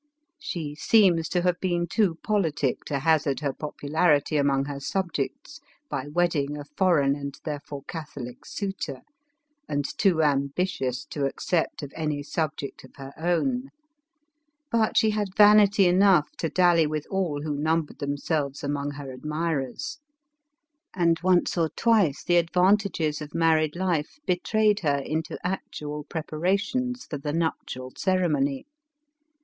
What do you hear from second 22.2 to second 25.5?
the advantages of married life betrayed her into